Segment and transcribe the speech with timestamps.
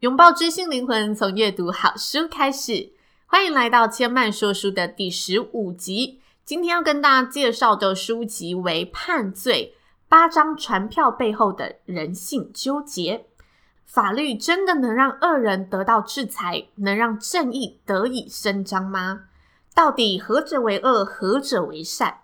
[0.00, 2.92] 拥抱知性灵魂，从阅读好书开始。
[3.24, 6.20] 欢迎来到千曼说书的第十五集。
[6.44, 9.74] 今天要跟大家介绍的书籍为《判罪：
[10.06, 13.16] 八张传票背后的人性纠结》。
[13.86, 19.22] 法律真的能让恶人得到制裁，能让正义得以伸张吗？
[19.74, 22.18] 到底何者为恶，何者为善？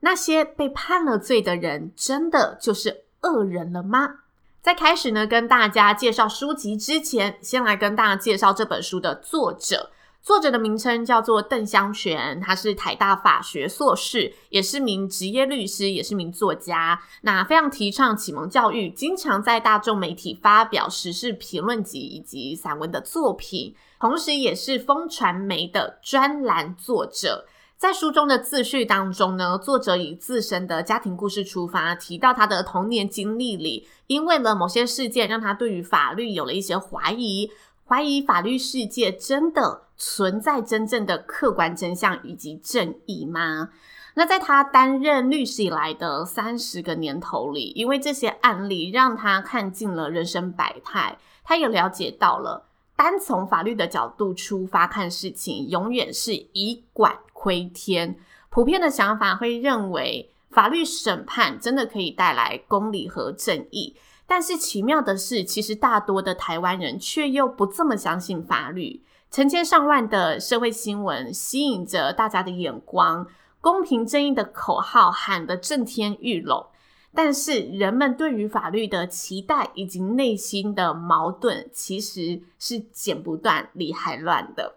[0.00, 4.16] 那些被判了罪的人，真的就是恶人了吗？
[4.64, 9.90] 在开始呢，跟大家介绍书籍之前，先来跟大家介绍这本书的作者。
[10.22, 16.98] 作者的名称叫做邓湘泉，他是台大法学硕士，也是名职业律师，也是名作家。
[17.20, 27.44] 那非常提倡启蒙教育，经常在大众媒体发表时事评论集以及散文的作品，同时也是风传媒的专栏作者。
[27.84, 37.50] 在书中的自序当中呢，作者以自身的家庭故事出发，提到他的童年经历里，因为了某些事件，让他对于法律有了一些怀疑，
[37.86, 43.68] 怀疑法律世界真的存在真正的客观真相以及正义吗？
[44.14, 52.64] 那在他担任律师以来的三十个年头里，因为这些案例让他看尽了人生百态，他也了解到了，
[52.96, 58.16] 单从法律的角度出发看事情，永远是以管窥天。
[58.48, 63.94] 普遍的想法会认为，法律审判真的可以带来公理和正义。
[64.26, 69.02] 但是奇妙的是，其实大多的台湾人却又不这么相信法律。
[69.30, 73.26] 成千上万的社会新闻吸引着大家的眼光，
[73.60, 76.64] 公平正义的口号喊得震天欲聋。
[77.12, 84.76] 但是人们对于法律的期待以及内心的矛盾，其实是剪不断、理还乱的。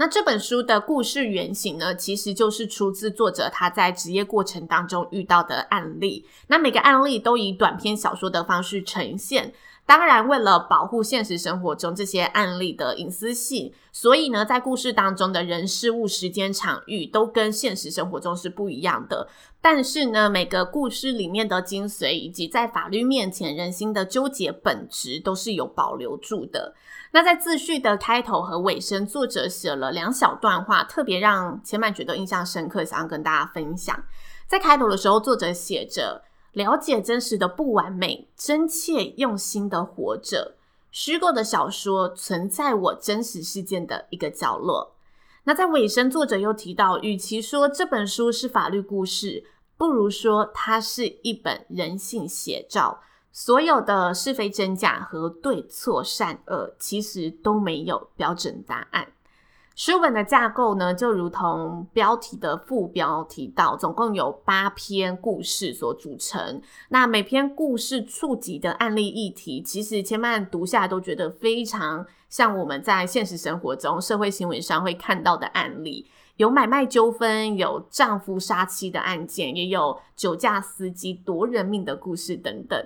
[0.00, 6.24] 那这本书的故事原型呢，其实就是出自作者他在职业过程当中遇到的案例。
[6.46, 9.52] 那每个案例都以短篇小说的方式呈现。
[9.88, 19.26] 当然，为了保护现实生活中这些案例的隐私性，所以呢，在故事当中的人事物、时间、场域都跟现实生活中是不一样的。
[19.62, 26.74] 但是呢，每个故事里面的精髓以及在法律面前人心的纠结本质都是有保留住的。
[27.12, 33.98] 那在自序的开头和尾声，作者写了两小段话，特别让千嫚觉得印象深刻，想要跟大家分享。
[34.46, 36.24] 在开头的时候，作者写着。
[36.58, 40.56] 了解真实的不完美，真切用心的活着。
[40.90, 44.96] 虚构的小说存在我真实事件的一个角落。
[45.44, 49.44] 那在尾声，作者又提到，与其说这本书是法律故事，
[49.76, 53.02] 不如说它是一本人性写照。
[53.30, 59.12] 所有的是非真假和对错善恶，其实都没有标准答案。
[59.78, 66.60] 书本的架构呢，就如同标题的副标提到，总共有八篇故事所组成。
[66.88, 82.84] 那每篇故事触及的案例议题，其实千万读下来都觉得非常像我们在现实生活中社会新闻上会看到的案例，有买卖纠纷，有丈夫杀妻的案件，也有酒驾司机夺人命的故事等等。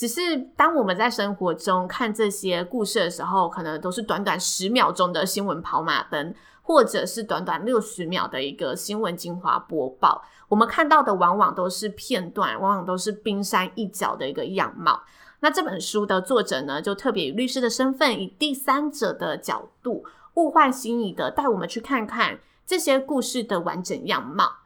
[0.00, 10.24] 只是当我们在生活中看这些故事的时候，可能都是短短十秒钟的新闻跑马灯，或者是短短六十秒的一个新闻精华播报。
[10.48, 15.02] 我们看到的往往都是片段，往往都是冰山一角的一个样貌。
[15.40, 20.06] 那这本书的作者呢，就特别以律师的身份，以第三者的角度，
[20.36, 24.59] 物换星移的带我们去看看这些故事的完整样貌。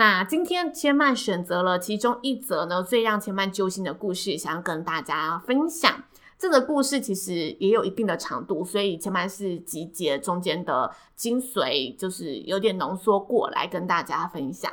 [0.00, 6.04] 那今天千嫚选择了其中一则呢，最让千嫚揪心的故事，想要跟大家分享。
[6.38, 14.72] 这个故事其实也有一定的长度，所以千嫚是集结中间的精髓，就是有点浓缩过来跟大家分享。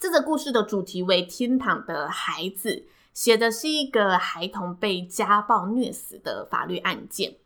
[0.00, 2.70] 这个故事的主题为《天堂的孩子》，
[3.14, 7.36] 写的是一个孩童被家暴虐死的法律案件。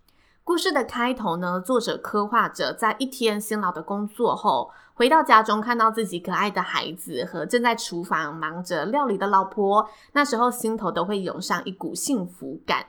[0.42, 4.70] 故事的开头呢，作者刻画着在一天辛劳的工作后，
[5.00, 12.84] 回到家中，看到自己可爱的孩子和正在厨房忙着料理的老婆，那时候心头都会涌上一股幸福感。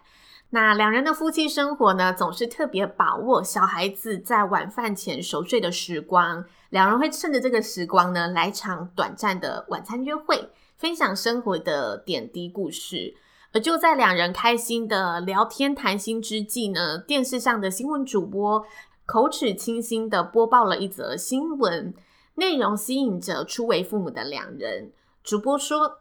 [0.49, 13.15] 那两人的夫妻生活呢，总是特别把握小孩子在晚饭前熟睡的时光，两人会趁着这个时光呢，来场短暂的晚餐约会，分享生活的点滴故事。
[13.53, 18.65] 而就在两人开心的聊天谈心之际呢，电视上的新闻主播
[19.11, 21.93] 口齿清新的播报了一则新闻，
[22.35, 24.93] 内容吸引着初为父母的两人。
[25.21, 25.97] 主播说，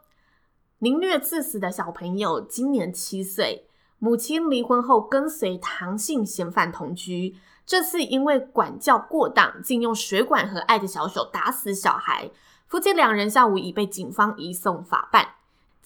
[0.78, 3.66] 凌虐致死的小朋友今年七岁。
[3.98, 7.34] 母亲离婚后跟随唐姓嫌犯同居，
[7.66, 12.30] 这次因为管教过当，竟用水管和爱的小手打死小孩。
[12.68, 15.30] 夫妻两人下午已被警方移送法办。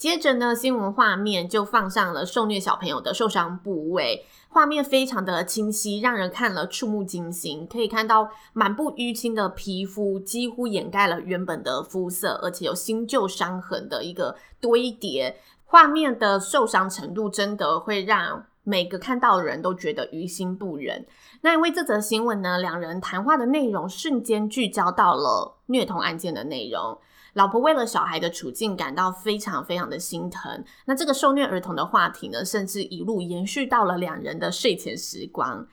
[0.05, 7.67] 接着呢，新闻画面就放上了受虐小朋友的受伤部位，画面非常的清晰，让人看了触目惊心。
[7.67, 15.41] 可以看到满布淤青的皮肤几乎掩盖了原本的肤色，而且有新旧伤痕的一个堆叠。
[15.65, 21.07] 画面的受伤程度真的会让每个看到的人都觉得于心不忍。
[21.43, 26.99] 那因为这则新闻呢，两人谈话的内容瞬间聚焦到了虐童案件的内容。
[27.35, 30.65] 老婆为了小孩的处境感到非常非常的心疼。
[30.85, 35.67] 那这个受虐儿童的话题呢，甚至一路延续到了两人的睡前时光。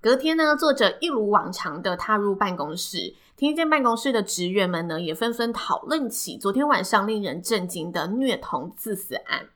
[0.00, 3.14] 隔天呢，作者一如往常的踏入办公室。
[3.36, 9.48] 听见办公室的职员们呢，也纷纷讨论起昨天晚上令人震惊的虐童致死案。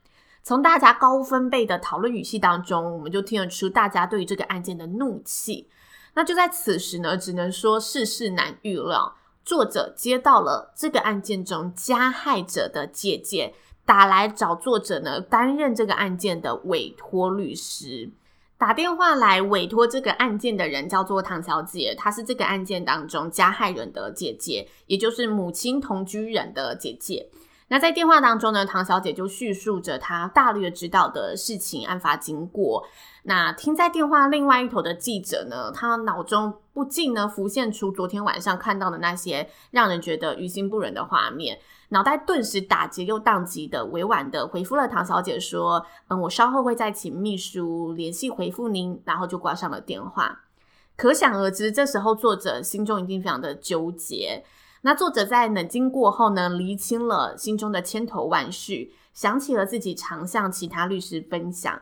[0.49, 5.69] 从大家高分贝的讨论语气当中，我们就听得出大家对于这个案件的怒气。
[6.15, 9.15] 那就在此时呢，只能说世事难预料。
[9.45, 13.53] 作者接到了这个案件中加害者的姐姐
[13.85, 18.09] 打来找作者呢，担任这个案件的委托律师。
[18.57, 27.29] 打电话来委托这个案件的人叫做唐小姐，她是这个案件当中加害人的姐姐，也就是母亲同居人的姐姐。
[27.69, 32.83] 那在电话当中呢，唐小姐就叙述着她大略知道的事情、案发经过。
[33.23, 41.59] 那听在电话另外一头的记者呢，他脑中不禁呢浮现出昨天晚上看到的那些让人觉得于心不忍的画面。
[41.89, 50.43] 脑袋顿时打结又宕机的，委婉的回复了唐小姐说：“嗯，我稍后会再请秘书联系回复您。”然后就挂上了电话。
[50.95, 54.43] 可想而知，这时候作者心中一定非常的纠结。
[54.81, 61.81] 那作者在冷静过后呢，厘清了心中的千头万绪，想起了自己常向其他律师分享，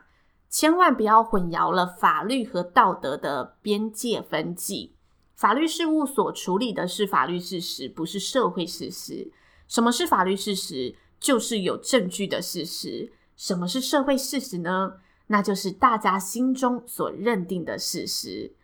[0.49, 4.95] 千万不要混淆了法律和道德的边界分际。
[5.35, 9.31] 法律事务所处理的是法律事实，不是社会事实。
[9.67, 10.95] 什么是法律事实？
[11.19, 13.11] 就是有证据的事实。
[13.35, 14.93] 什么是社会事实呢？
[15.27, 18.55] 那就是大家心中所认定的事实。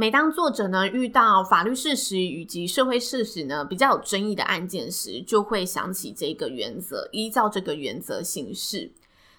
[0.00, 8.92] 每当作者呢遇到法律事实以及社会事实呢比较有争议的案件时，就会想起这个原则，依照这个原则行事。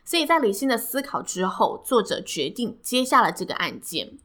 [0.03, 4.17] 所以在理性的思考之后，作者决定接下了这个案件。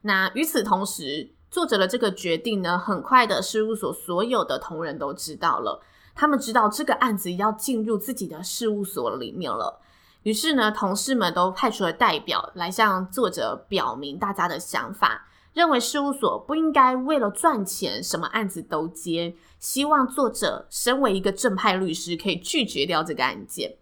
[0.00, 5.82] 那与此同时，作者的这个决定呢，很快的事务所所有的同仁都知道了。
[6.14, 9.82] 他们知道这个案子要进入自己的事务所里面了，
[10.22, 23.76] 于是呢，同事们都派出了代表来向作者表明大家的想法，认为事务所不应该为了赚钱什么案子都接，希望作者身为一个正派律师可以拒绝掉这个案件。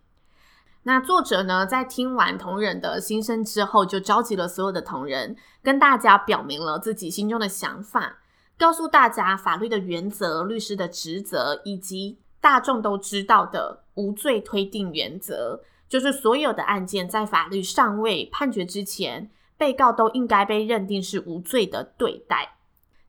[0.84, 8.18] 那作者呢，在听完同仁的心声之后，就召集了所有的同仁，跟大家表明了自己心中的想法，
[8.56, 12.18] 告诉大家法律的原则、律师的职责以及。
[12.42, 19.30] 大众都知道的无罪推定原则，就是所有的案件在法律尚未判决之前，
[19.62, 22.56] 被告都应该被认定是无罪的对待。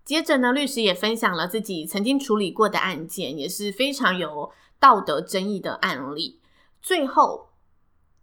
[0.06, 6.40] 接着呢，律师也分享了自己曾经处理过的案件，也是非常有道德争议的案例。
[6.80, 7.50] 最后，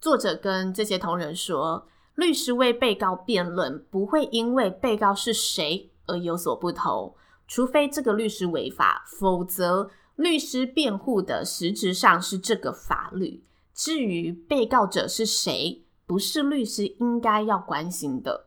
[0.01, 7.17] 作者跟这些同仁说，律师为被告辩论不会因为被告是谁而有所不同，
[7.49, 9.91] 除非这个律师违法，否则。
[10.15, 13.43] 律师辩护的实质上是这个法律，
[13.75, 18.47] 至于被告者是谁，不是律师应该要关心的。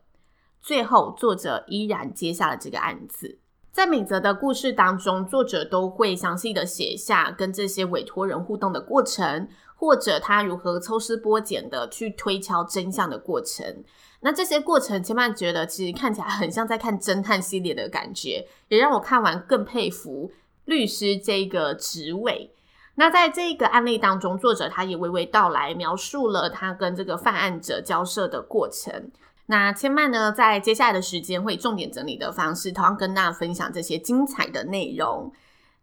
[0.61, 3.39] 最后，作者依然接下了这个案子。
[3.71, 13.85] 在每则的故事当中，作者都会详细的写下跟这些委托人互动的过程，或者他如何抽丝剥茧的去推敲真相的过程。
[14.19, 20.29] 那这些过程，千万觉得其实看起来很像在看侦探系列的感觉，也让我看完更佩服。
[20.65, 22.51] 律师这个职位，
[22.95, 29.11] 那在这个案例当中，作者他也娓娓道来，描述了他跟这个犯案者交涉的过程。
[29.47, 35.31] 那千曼呢，在接下来的时间会重点整理的方式，同样跟大家分享这些精彩的内容。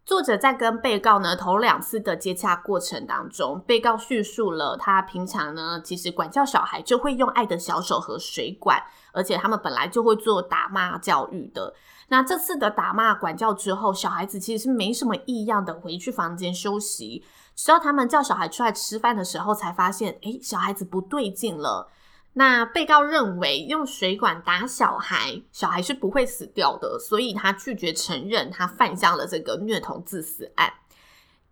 [0.05, 11.75] 作者在跟被告呢头两次的接洽过程当中，被告叙述了他平常呢其实管教小孩就会用爱的小手和水管，而且他们本来就会做打骂教育的。
[12.09, 17.25] 那这次的打骂管教之后，小孩子其实是没什么异样的，回去房间休息。
[17.55, 21.89] 直到他们叫小孩出来吃饭的时候，才发现，诶，小孩子不对劲了。
[22.33, 30.73] 那被告认为用水管打小孩，小孩是不会死掉的，所以他拒绝承认他犯下了这个虐童致死案。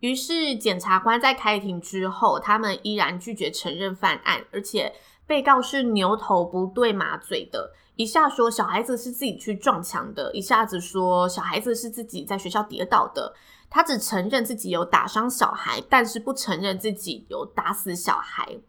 [0.00, 4.94] 于是检察官在开庭之后，他们依然拒绝承认犯案，而且
[5.26, 13.34] 被告是牛头不对马嘴的，一下说小孩子是自己去撞墙的，一下子说小孩子是自己在学校跌倒的。
[13.68, 18.60] 他只承认自己有打伤小孩，但是不承认自己有打死小孩。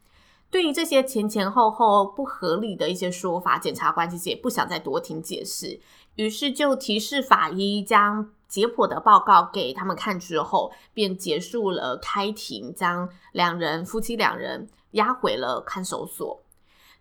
[0.52, 5.80] 对于这些前前后后不合理的一些说法，检察官其实也不想再多听解释，
[6.16, 16.42] 于是就提示法医将解剖的报告给他们看之后，便结束了开庭，将两人夫妻两人押回了看守所。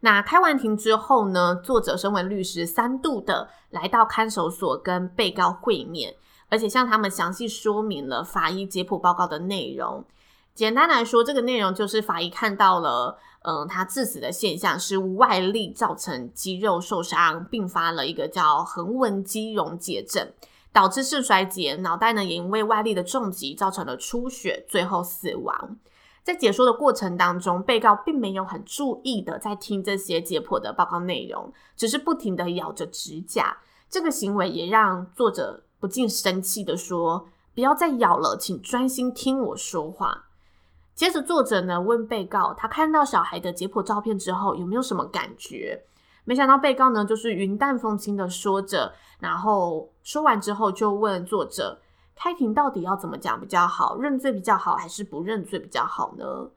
[0.00, 6.14] 那开完庭之后呢，作者身为律师，三度的来到看守所跟被告会面，
[6.50, 10.04] 而且向他们详细说明了法医解剖报告的内容。
[10.54, 20.28] 简单来说，这个内容就是法医看到了，嗯、他致死的现象是外力造成肌肉受伤，并发了一个叫横纹肌溶解症，
[20.72, 25.76] 导致肾衰竭，脑袋呢也因为外力的重击造成了出血，最后死亡。
[26.22, 33.56] 在解说的过程当中，被告并没有很注意的在听这些解剖的报告内容，只是不停的咬着指甲。
[33.88, 40.26] 这个行为也让作者不禁生气的说：“不要再咬了，请专心听我说话。”
[40.98, 45.80] 接着，作者呢问被告，他看到小孩的解剖照片之后有没有什么感觉？
[46.24, 51.80] 没想到被告呢就是云淡风轻的说着，然后说完之后就问作者，
[52.16, 53.96] 开庭到底要怎么讲比较好？
[53.98, 56.50] 认罪比较好，还是不认罪比较好呢？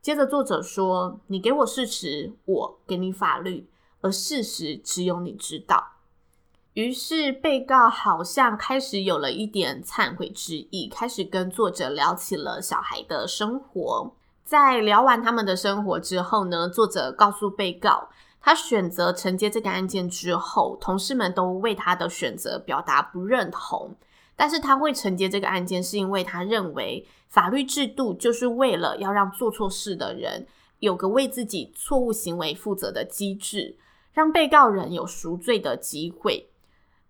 [0.00, 3.68] 接着作者说，你给我事实，我给你法律，
[4.00, 5.91] 而事实只有你知道。
[6.74, 14.10] 于是，被告好像开始有了一点忏悔之意，开始跟作者聊起了小孩的生活。
[14.42, 18.08] 在聊完他们的生活之后呢，作者告诉被告，
[18.40, 23.94] 他选择承接这个案件之后，同事们都为他的选择表达不认同。
[24.34, 30.46] 但是他会承接这个案件，是因为他认为法律制度就是为了要让做错事的人
[30.78, 33.76] 有个为自己错误行为负责的机制，
[34.14, 36.48] 让被告人有赎罪的机会。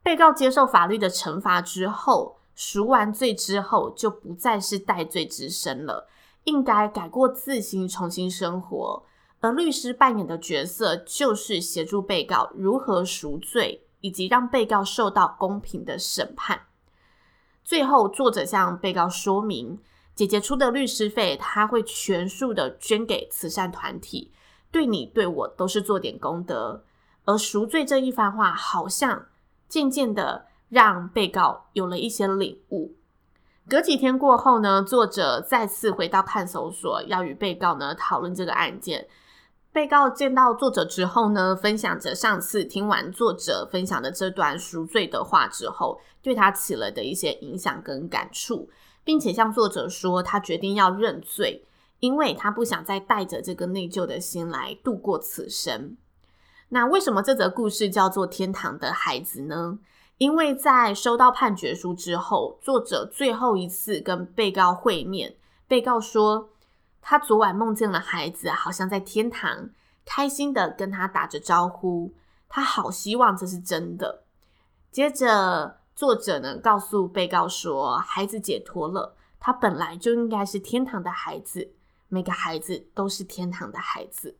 [0.02, 6.08] 被告接受法律的惩罚之后，赎完罪之后，就不再是戴罪之身了，
[6.44, 9.04] 应该改过自新，重新生活。
[9.40, 16.62] 而律师扮演的角色，就是协助被告如何赎罪，以及让被告受到公平的审判。
[17.64, 19.78] 最后，作者向被告说明，
[20.14, 24.32] 姐姐出的律师费，他会全数的捐给慈善团体，
[24.70, 26.84] 对你对我都是做点功德。
[27.24, 29.26] 而赎罪这一番话，好像。
[29.72, 32.94] 渐渐的，让被告有了一些领悟。
[33.66, 39.08] 隔几天过后呢，作者再次回到看守所，要与被告呢讨论这个案件。
[39.72, 48.68] 被告见到作者之后呢，分享着上次听完作者分享的这段赎罪的话之后，对他起了的一些影响跟感触，
[49.02, 51.64] 并且向作者说，他决定要认罪，
[52.00, 55.96] 因为他不想再带着这个内疚的心来度过此生。
[56.74, 59.78] 那为什么这则故事叫做《天堂的孩子》呢？
[60.16, 65.36] 因为在收到判决书之后，作者最后一次跟被告会面，
[65.68, 66.48] 被告说
[67.02, 69.68] 他昨晚梦见了孩子，好像在天堂，
[70.06, 72.14] 开心的跟他打着招呼，
[72.48, 74.22] 他好希望这是真的。
[74.90, 81.74] 接着，作者呢告诉被告说，孩子解脱了，他本来就应该是天堂的孩子，
[82.08, 84.38] 每个孩子都是天堂的孩子。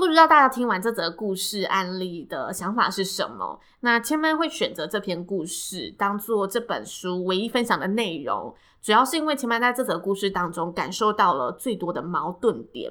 [0.00, 3.60] 不知道大家听完这则故事案例的想法是什么？
[3.80, 12.90] 那千曼会选择这篇故事当做这本书唯一分享的内容，主要是因为千曼在这则故事当中感受到了最多的矛盾点。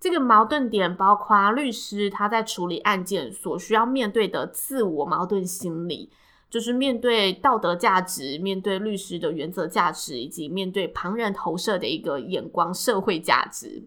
[0.00, 6.10] 这个矛盾点包括律师他在处理案件所需要面对的自我矛盾心理，
[6.48, 13.86] 就是面对道德价值、面对律师的原则价值，以及面对旁人投射的一个眼光社会价值。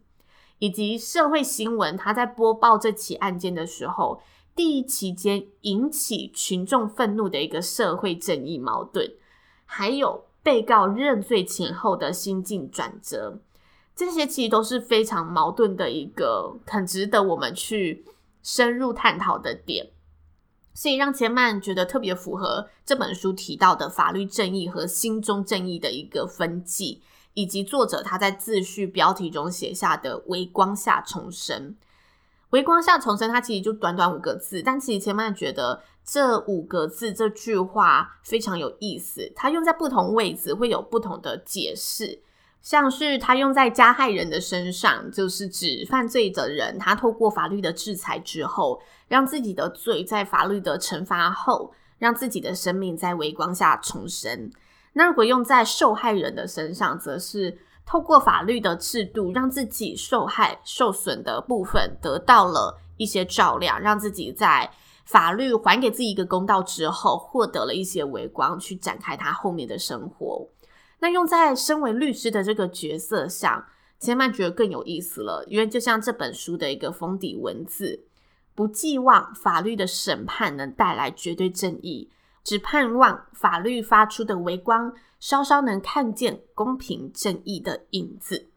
[0.61, 4.21] 以及社会新闻，他在播报这起案件的时候，
[4.55, 9.11] 第一期间引起群众愤怒的一个社会正义矛盾，
[9.65, 13.39] 还有被告认罪前后的心境转折，
[13.95, 18.05] 这些其实都是非常矛盾的一个，很值得我们去
[18.43, 19.89] 深入探讨的点。
[20.75, 27.01] 所以让千曼觉得特别符合这本书提到的法律正义和心中正义的一个分际，
[27.33, 31.75] 以及作者他在自序标题中写下的“微光下重生”。
[32.51, 39.31] 微光下重生，它其实就短短五个字，但其实千曼觉得这五个字这句话非常有意思。
[39.33, 42.19] 它用在不同位置会有不同的解释，
[42.61, 54.51] 像是它用在加害人的身上，就是指犯罪的人，他透过法律的制裁之后，让自己的罪在法律的惩罚后，让自己的生命在微光下重生。
[54.93, 57.59] 那如果用在受害人的身上，则是。
[57.83, 64.71] 透过法律的制度，让自己受害、受损的部分得到了一些照亮，让自己在
[65.03, 70.47] 法律还给自己一个公道之后，获得了一些微光，去展开他后面的生活。
[70.99, 73.65] 那用在身为律师的这个角色上，
[73.99, 78.05] 千曼觉得更有意思了，因为就像这本书的一个封底文字：
[78.55, 82.09] 不寄望法律的审判能带来绝对正义，
[82.43, 84.93] 只盼望法律发出的微光。
[85.21, 88.47] 稍稍能看见公平正义的影子，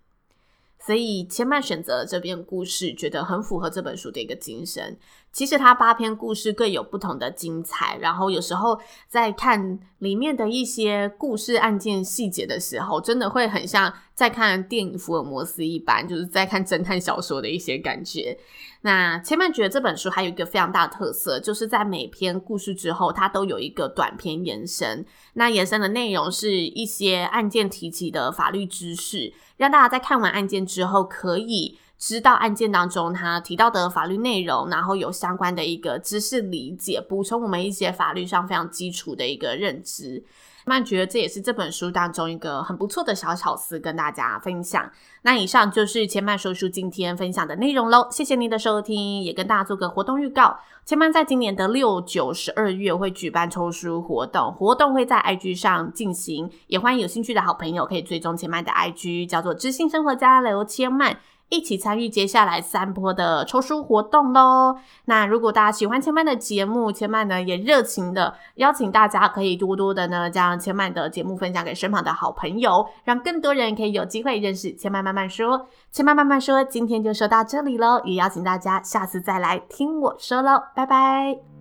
[0.79, 4.97] 所以千曼选择了这篇故事，觉得很符合这本书的一个精神。
[5.35, 18.39] 其实它八篇故事各有不同的精彩，然后有时候在看里面的一些故事案件细节的时候，真的会很像在看电影《福尔摩斯》一般，就是在看侦探小说的一些感觉。
[18.83, 25.05] 那千曼觉得这本书还有一个非常大的特色，就是在每篇故事之后，它都有一个短篇延伸。
[25.33, 40.23] 那延伸的内容是一些案件提及的法律知识，让大家在看完案件之后，可以知道案件当中他提到的法律内容，然后有相关的一个知识理解，补充我们一些法律上非常基础的一个认知。
[40.23, 44.91] 千曼觉得这也是这本书当中一个很不错的小巧思，跟大家分享。
[45.23, 50.59] 那以上就是千曼说书今天分享的内容喽，谢谢您的收听，也跟大家做个活动预告。
[50.85, 61.19] 千曼在今年的六、九、十二月会举办抽书活动，活动会在 IG 上进行，也欢迎有兴趣的好朋友可以追踪千曼的 IG，叫做知性生活家刘千曼。
[61.55, 64.77] 一起参与接下来三波的抽书活动喽！
[65.05, 75.69] 那如果大家喜欢千曼的节目，千曼呢也热情的邀请大家可以多多的呢将千曼的节目分享给身旁的好朋友，让更多人可以有机会认识千曼慢慢说。
[75.93, 81.54] 千曼慢慢说，今天就说到这里喽，也邀请大家下次再来听我说喽，拜拜。